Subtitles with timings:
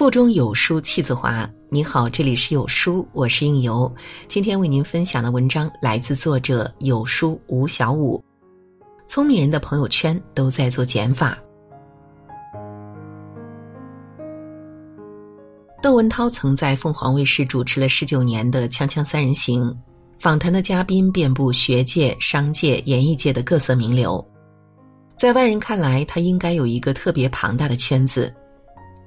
[0.00, 1.46] 腹中有书气自华。
[1.68, 3.94] 你好，这里是有书，我是应由。
[4.28, 8.18] 今天为您分享的文章来自作者有书吴小武。
[9.06, 11.36] 聪明人的朋友圈都在做减法。
[15.82, 19.64] 窦文涛曾在凤凰卫视主持了十九年的《锵锵三人行》，
[20.18, 24.26] 访谈的嘉宾遍布学界、商界、演艺界的各色名流。
[25.18, 28.34] 在外人看来，他应该有一个特别庞大的圈子。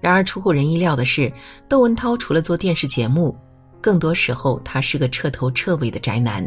[0.04, 1.32] 然而出乎人意料的是，
[1.70, 3.34] 窦文涛除了做电视节目，
[3.80, 6.46] 更多时候他是个彻头彻尾的宅男。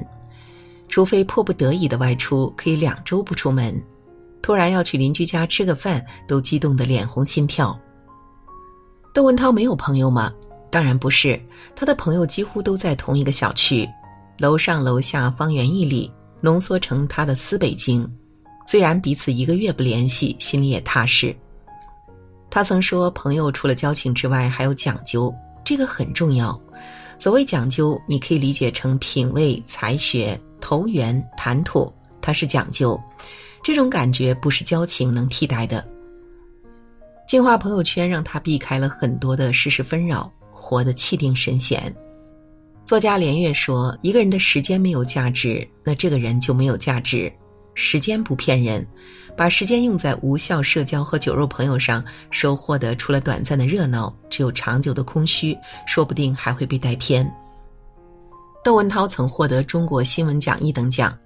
[0.91, 3.83] 除非迫不得已的外出，可以两周不出门。
[4.43, 7.75] 突然要去邻居家吃个饭，都激动得脸红心跳。
[9.15, 10.31] 窦文涛没有朋友吗？
[10.71, 11.41] 当然不是，
[11.75, 13.89] 他的朋友几乎都在同一个小区，
[14.39, 16.13] 楼上楼下方圆一里，
[16.43, 18.07] 浓缩成他的私北京。
[18.67, 21.35] 虽然彼此一个月不联系，心里也踏实。
[22.57, 25.31] 他曾说，朋友除了交情之外，还有讲究，
[25.63, 26.59] 这个很重要。
[27.19, 32.99] 所谓讲究，你可以理解成品味、才学、投缘、谈吐，它是讲究。
[33.63, 35.87] 这种感觉不是交情能替代的。
[37.29, 41.95] 净化朋友圈，让他避开了很多的世事纷扰，活得气定神闲。
[42.87, 47.31] 作家连岳说：“一个人的时间没有价值，那这个人就没有价值。
[47.77, 48.85] 时间不骗人，
[49.37, 57.31] 把时间用在无效社交和酒肉朋友上，收获的除了短暂的热闹，只有长久的空虚，说不定还会被带偏。”
[58.65, 61.17] 窦文涛曾获得中国新闻奖一等奖。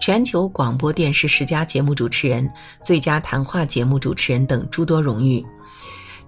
[0.00, 2.50] 全球广播电视十佳节目主持人、
[2.84, 5.46] 最佳谈话节目主持人等诸多荣誉，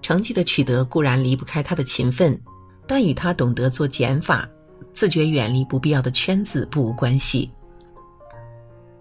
[0.01, 2.39] 成绩的取得固然离不开他的勤奋，
[2.87, 4.47] 但与他懂得做减法、
[4.93, 7.51] 自觉远离不必要的圈子不无关系。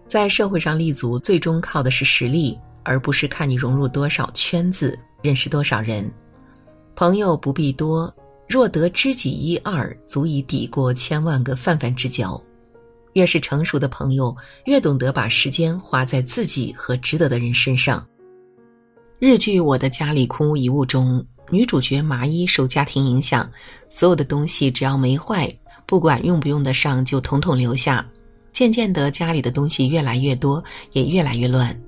[0.07, 6.11] 在社会上立足，最终靠的是实力，而不是看你融入多少圈子、认识多少人。
[6.95, 8.15] 朋友不必多，
[8.49, 12.41] 若得知己一二，足以抵过千万个泛泛之交。
[13.15, 18.07] 越是成熟的朋友，越懂得把时间花在自己和值得的人身上。
[19.19, 23.51] 日剧《我的家里空无一物》中，女主角麻衣受家庭影响，
[23.89, 25.49] 所有的东西只要没坏，
[25.87, 28.05] 不管用不用得上，就统统留下。
[28.55, 31.79] 渐渐的，家里的东西越来越多，也越来越乱。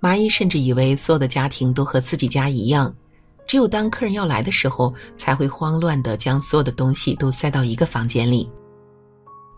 [0.00, 2.92] 麻衣甚至以为所有的家庭都和自己家一样，
[3.46, 8.50] 只有当客人要来的时候，才会慌乱的将所有的东西都塞到一个房间里。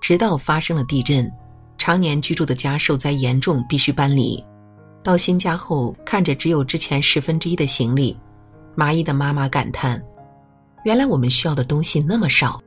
[0.00, 1.30] 直到发生了地震，
[1.78, 4.42] 常年居住的家受灾严重，必须搬离。
[5.04, 8.18] 到新家后，看着只有之前十分之一的行李，
[8.74, 10.02] 麻衣的妈妈感叹
[10.84, 12.60] ：“原来我们需要的东西那么少。”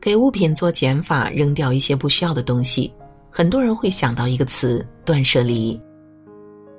[0.00, 2.92] 给物品做减法，扔掉一些不需要的东西。
[3.30, 5.80] 很多人会想到一个词：断舍离。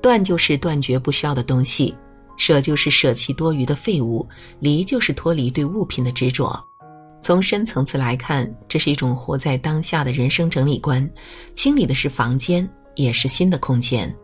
[0.01, 1.93] 断就是断绝不需要的东西，
[2.37, 4.27] 舍就是舍弃多余的废物，
[4.59, 6.57] 离就是脱离对物品的执着。
[7.21, 11.07] 从深层次来看，这是一种活在当下的人生整理观，
[11.53, 14.15] 清理的是房间，也是新的空间。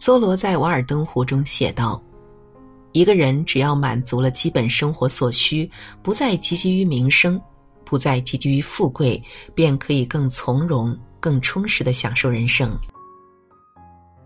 [0.00, 2.02] 梭罗在《瓦尔登湖》中写道
[2.90, 5.70] ：“一个人只要满足了基本生活所需，
[6.02, 7.40] 不再汲汲于名声，
[7.84, 9.22] 不再汲汲于富贵，
[9.54, 12.76] 便可以更从容、更充实的享受人生。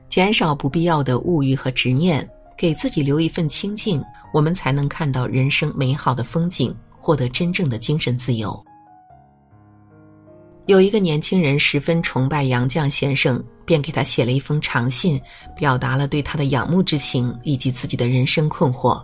[0.09, 4.03] 减少不必要的物欲和执念，给自己留一份清静，
[4.33, 8.61] 我们才能看到人生美好的风景。”获得真正的精神自由。
[10.67, 15.21] 有一个年轻人十分崇拜杨绛先生，便给他写了一封长信，
[15.55, 19.01] 表达了对他的仰慕之情以及自己的人生困惑。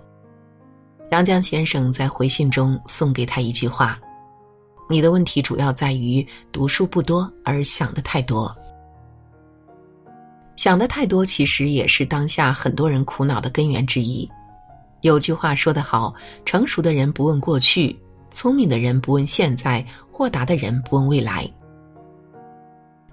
[1.12, 4.00] 杨绛先生在回信中送给他一句话
[4.92, 8.54] ：“你的问题主要在于读书不多而想的太多。
[10.54, 14.28] 想的太多，其实也是当下很多人苦恼的根源之一。”
[15.00, 16.14] 有句话说得好
[16.44, 17.98] ：“成熟的人不问过去，
[18.30, 21.50] 聪明的人不问现在，豁达的人不问未来。”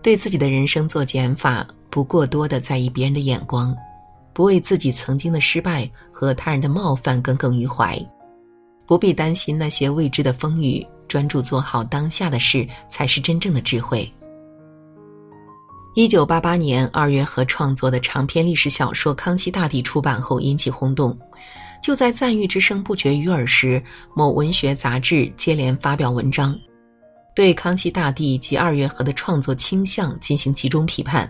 [0.03, 3.75] 对自己的人生做减法，不过多的在意别人的眼光，
[4.33, 7.97] 不为自己曾经的失败和他人的冒犯耿耿于怀，
[8.85, 14.09] 不必担心那些未知的风雨，专注做好当下的事，才是真正的智慧。
[15.95, 21.17] 一九八八年，二月河创作的长篇历史小说《康熙大帝》出版后引起轰动。
[21.81, 23.81] 就在赞誉之声不绝于耳时，
[24.13, 26.57] 某文学杂志接连发表文章，
[27.33, 31.29] 对康熙大帝及二月河的创作倾向进行集中批判。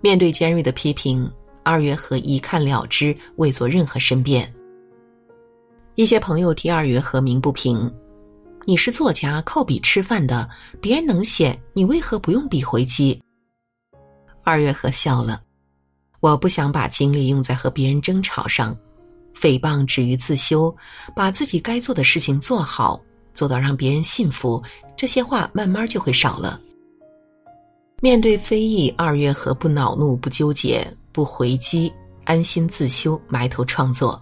[0.00, 1.30] 面对尖锐的批评，
[1.64, 4.50] 二月河一看了之，未做任何申辩。
[5.96, 7.92] 一些朋友替二月河鸣不平
[8.64, 10.48] ：“你是作家，靠笔吃饭的，
[10.80, 13.20] 别人能写，你为何不用笔回击？”
[14.44, 15.42] 二月河笑了
[16.20, 18.76] ：“我不想把精力用在和别人争吵上。”
[19.38, 20.74] 诽谤止于自修，
[21.14, 23.00] 把自己该做的事情做好，
[23.34, 24.60] 做到让别人信服，
[24.96, 26.60] 这些话慢慢就会少了。
[28.00, 31.92] 面对非议，二月河不恼怒，不纠结，不回击，
[32.24, 34.20] 安心自修，埋头创作。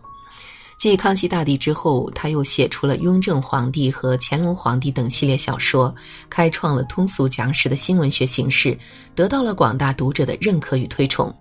[0.79, 5.93] 继康熙大帝之后，他又写出了《雍正皇帝》和《乾隆皇帝》等系列小说，
[6.29, 8.79] 开创了通俗讲史的新文学形式，
[9.15, 11.35] 得到了广大读者的认可与推崇。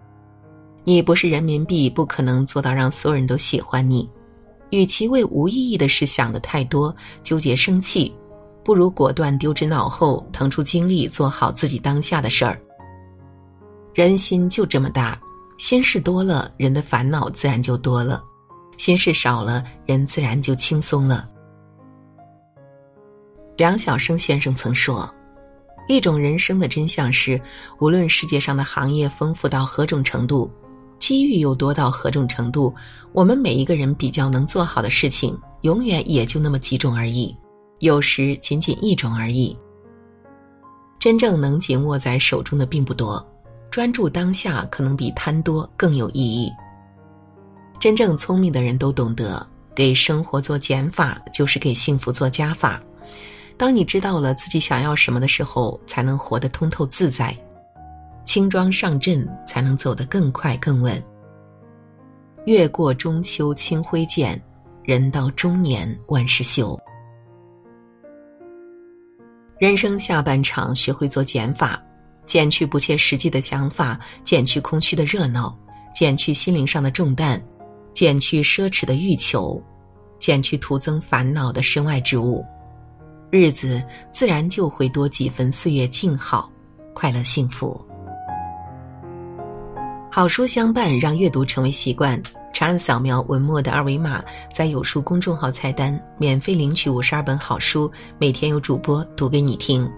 [0.85, 4.09] 你不是人民币，不可能做到让所有人都喜欢你。
[4.69, 8.15] 与其为无意义的事想得太多，纠结生气，
[8.63, 12.59] 不如果断丢之脑后，腾出精力做好自己当下的事儿。
[13.93, 15.19] 人心就这么大，
[15.57, 18.23] 心事多了，人的烦恼自然就多了。
[18.77, 21.29] 心事少了，人自然就轻松了。
[23.57, 25.09] 梁晓声先生曾说
[25.87, 27.39] ：“一种人生的真相是，
[27.79, 30.51] 无论世界上的行业丰富到何种程度，
[30.99, 32.73] 机遇又多到何种程度，
[33.13, 37.33] 我们每一个人比较能做好的事情，永远也就那么几种而已，
[37.79, 39.57] 有时仅仅一种而已。
[40.99, 43.25] 真正能紧握在手中的并不多，
[43.71, 46.51] 专注当下，可能比贪多更有意义。”
[47.85, 49.45] 真正聪明的人都懂得，
[49.75, 52.81] 给生活做减法，就是给幸福做加法。
[53.57, 57.31] 当你知道了自己想要什么的时候，才能活得通透自在，
[58.25, 60.99] 轻装上阵，才能走得更快更稳。
[62.47, 64.41] 越过中秋清辉见，
[64.81, 66.75] 人到中年万事休。
[69.59, 71.79] 人生下半场，学会做减法，
[72.25, 75.55] 减去不切实际的想法，减去空虚的热闹，
[75.93, 77.39] 减去心灵上的重担。
[77.95, 79.59] 减去奢侈的欲求，
[80.19, 82.45] 减去徒增烦恼的身外之物，
[83.31, 83.81] 日子
[84.11, 86.51] 自然就会多几分岁月静好，
[86.93, 87.83] 快乐幸福。
[90.11, 92.21] 好书相伴，让阅读成为习惯。
[92.53, 99.89] 长按扫描文末的二维码，在有书公众号菜单免费领取五十二本好书，每天有主播读给你听。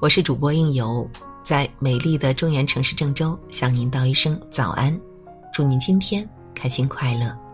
[0.00, 1.08] 我是主播应由，
[1.44, 4.96] 在美丽的中原城市郑州向您道一声早安，
[5.52, 6.28] 祝您今天。
[6.54, 7.49] 开心快乐。